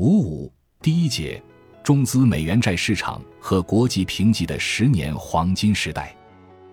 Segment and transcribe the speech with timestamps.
[0.00, 0.50] 五五
[0.80, 1.42] 第一节，
[1.84, 6.16] 中资美元债市场和国际评级的十年黄金时代。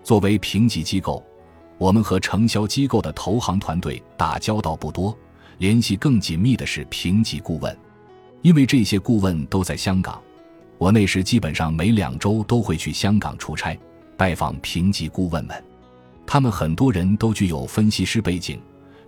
[0.02, 1.22] 作为评级机构，
[1.76, 5.14] 我们和承销机构的投行团队打交道不多，
[5.58, 7.78] 联系更紧密的是评级顾问，
[8.40, 10.18] 因为这些顾问都在香港。
[10.78, 13.78] 我那时基本上每两周都会去香港出差，
[14.16, 15.64] 拜访评级顾问们。
[16.26, 18.58] 他们很多人都具有分析师背景，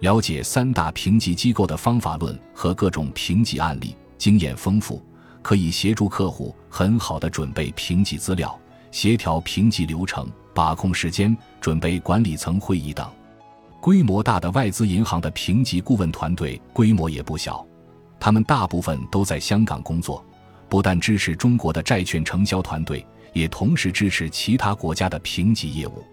[0.01, 3.97] 了解三大评级机构的方法论和各种评级案例。
[4.21, 5.03] 经验丰富，
[5.41, 8.57] 可以协助客户很好的准备评级资料，
[8.91, 13.11] 协调评级流程，把控时间，准备管理层会议等。
[13.81, 17.67] 规模大的外资银行的评级顾问团队规模也不小，
[18.21, 20.23] 他们大部分都在香港工作，
[20.69, 26.05] 不但支持中国的债券承销团队，也同时支持其他国家的评级业务。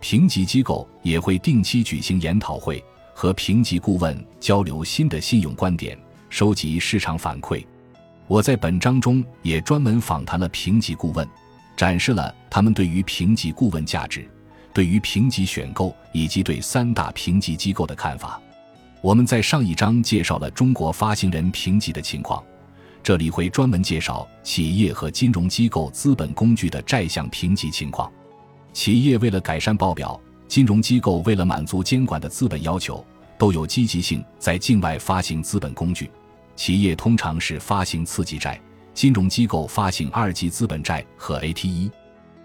[0.00, 5.96] 评级机构也会定期举行研讨会，和评级顾问交流新的信用观点。
[6.34, 7.64] 收集市场反馈，
[8.26, 11.24] 我在本章中也专门访谈了评级顾问，
[11.76, 14.28] 展示了他们对于评级顾问价值、
[14.72, 18.42] 对于评级选购以及对三大评级机构的看法。
[19.00, 22.42] 我们在上一章介绍了中国发行人评级的情况，
[23.00, 28.10] 这里会专门介绍企业和金融机构资本工具的债项评级情况。
[28.72, 33.06] 企业为了改善报表，金融机构为了满足监管的资本要求，
[33.38, 36.10] 都有积极性在境外发行资本工具。
[36.56, 38.60] 企业通常是发行次级债，
[38.92, 41.90] 金融机构发行二级资本债和 AT1。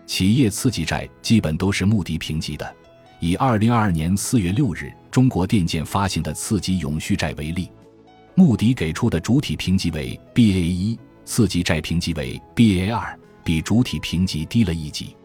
[0.06, 2.76] 企业次级债基本都是穆迪评级的。
[3.20, 7.70] 以二零二二年四月六日中国电建发行的次级永续债为例，
[8.34, 15.16] 穆迪给出的主体评级为 Baa1，次级债评级为 Baa2，比主体评级低了一级。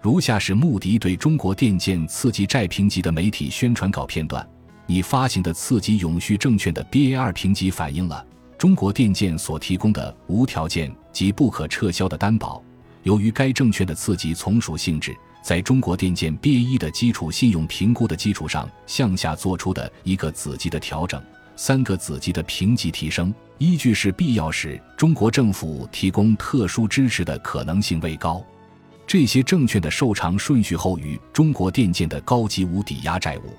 [0.00, 4.46] 如下是穆迪对中国电建次级债评级的媒体宣传稿片段。
[4.86, 8.24] 你发行的次级永续证券的 Ba2 评级反映了
[8.58, 12.62] 中国电建所提供的无条件及不可撤销的担保。
[13.02, 21.22] 由于该证券的次级从属性质，在中国电建 B A 一的基础信用评估的基础上向下做出的一个子级的调整，
[21.56, 28.42] 三个子级的评级提升依据是必要时中国政府提供特殊支持的可能性未高。
[29.06, 33.54] 这些证券的受偿顺序后于中国电建的高级无抵押债务。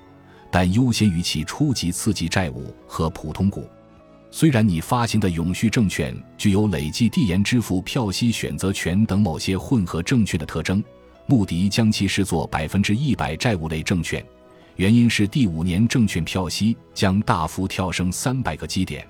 [0.50, 3.68] 但优先于其初级、次级债务和普通股。
[4.30, 10.82] 虽然你发行的永续证券具有累计递延支付票息选择权等某些混合证券的特征，
[11.26, 14.22] 穆迪将其视作百分之一百债务类证券，
[14.74, 19.06] 原因是第五年证券票息将大幅跳升三百个基点，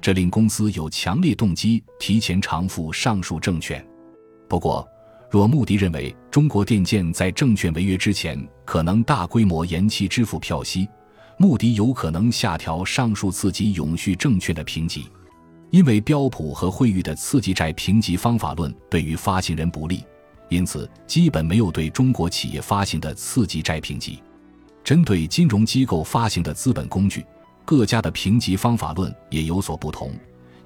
[0.00, 3.84] 这令公司有强烈动机提前偿付上述证券。
[4.48, 4.88] 不过，
[5.32, 10.86] 若穆迪认为中国电建在证券违约之前可能大规模延期支付票息，
[11.38, 15.06] 穆迪有可能下调上述次级永续证券的评级。
[15.70, 20.04] 因为标普和惠誉的次级债评级方法论对于发行人不利，
[20.50, 24.22] 因此基本没有对中国企业发行的次级债评级。
[24.84, 27.24] 针对金融机构发行的资本工具，
[27.64, 30.12] 各家的评级方法论也有所不同，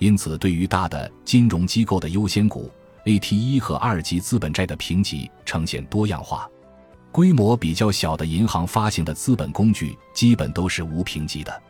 [0.00, 2.69] 因此对于大的金融机构的优先股。
[3.06, 6.50] AT 一和二级资本债的评级呈现多样化，
[7.12, 11.62] 规模比较小的银行发行的资本工具基本都是无评级的。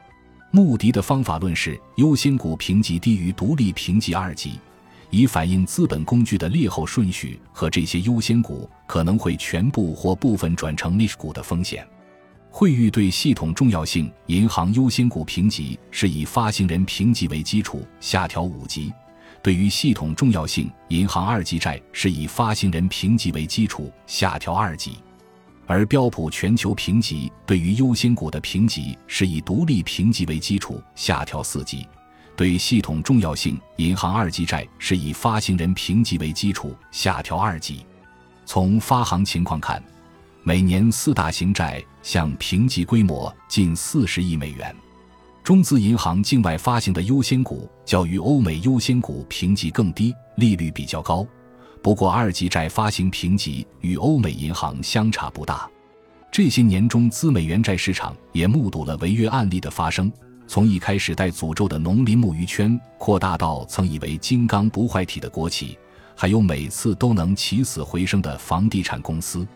[0.50, 4.58] 穆迪的方法论是优先股评级低于独立评级二级，
[5.10, 11.86] 以反映资本工具的劣后顺序和这些优先股可能会全部或部分转成劣股的风险。
[12.48, 18.90] 惠誉对系统重要性银行优先股评级是以发行人评级为基础下调五级。
[19.46, 24.98] 对于系统重要性银行二级债是以发行人评级为基础下调二级，
[25.68, 31.86] 而标普全球评级对于优先股的评级是以独立评级为基础下调四级，
[32.34, 37.86] 对系统重要性银行二级债是以发行人评级为基础下调二级。
[38.44, 39.80] 从发行情况看，
[40.42, 44.74] 每年四大型债项评级规模近四十亿美元。
[45.46, 51.24] 中资银行境外发行的优先股较于欧美优先股评级更低，利率比较高。
[51.80, 55.70] 不过，二级债发行评级与欧美银行相差不大。
[56.32, 60.12] 这些年中资美元债市场也目睹了违约案例的发生，
[60.48, 65.78] 从一开始带诅咒的农林牧渔圈，扩大到曾以为金刚不坏体的国企，
[66.16, 69.46] 还有每次都能起死回生的房地产公司。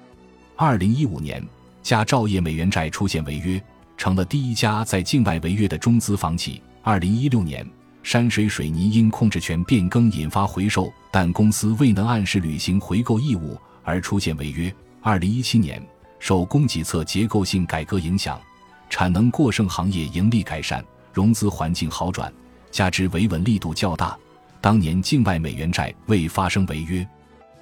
[0.54, 1.44] 二零一五年，
[1.82, 3.60] 佳兆业美元债出现违约。
[4.00, 6.62] 成了第一家在境外违约的中资房企。
[6.80, 7.70] 二零一六年，
[8.02, 14.74] 山水水泥因控制权变更引发回售，但公司未能按时履行回购义务而出现违约。
[15.02, 15.86] 二零一七年，
[16.18, 18.40] 受供给侧结构性改革影响，
[18.88, 20.82] 产能过剩行业盈利改善，
[21.12, 22.32] 融资环境好转，
[22.70, 24.16] 加之维稳力度较大，
[24.62, 27.06] 当年境外美元债未发生违约。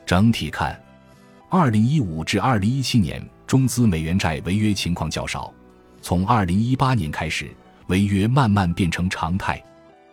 [0.06, 0.80] 整体看，
[1.50, 5.52] 二零一五至二零一七年中资美元债违约情况较少，
[6.00, 7.50] 从二零一八年开始，
[7.88, 9.62] 违约慢慢变成常态。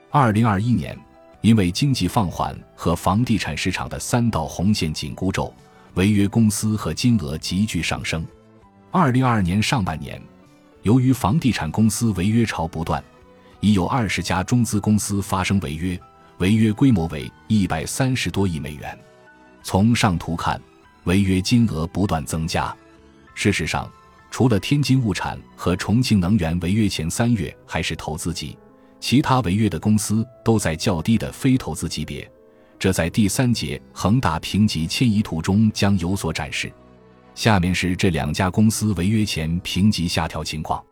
[0.09, 0.97] 二零二一年，
[1.41, 5.53] 因为经济放缓和房地产市场的三道红线紧箍咒，
[5.95, 8.25] 违约公司和金额急剧上升。
[8.91, 10.21] 二零二二年上半年，
[10.83, 13.03] 由于房地产公司违约潮不断，
[13.59, 15.99] 已有二十家中资公司发生违约，
[16.37, 18.97] 违约规模为一百三十多亿美元。
[19.63, 20.61] 从上图看，
[21.03, 22.73] 违约金额不断增加。
[23.33, 23.91] 事实上，
[24.35, 28.57] 除了天津物产和重庆能源违约前三月还是投资级。
[28.99, 32.29] 其他违约的公司都在较低的非投资级别，
[32.77, 36.69] 这在第三节恒大评级迁移图中将有所展示。
[37.33, 40.83] 下面是这两家公司违约前评级下调情况。